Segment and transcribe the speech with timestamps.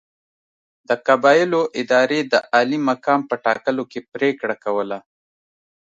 [0.87, 4.99] د قبایلو ادارې د عالي مقام په ټاکلو کې پرېکړه کوله.